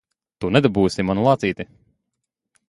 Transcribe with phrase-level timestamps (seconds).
[0.45, 1.67] Tu nedabūsi manu lācīti!